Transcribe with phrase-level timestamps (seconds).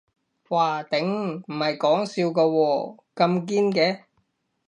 [0.49, 3.99] 嘩頂，唔係講笑㗎喎，咁堅嘅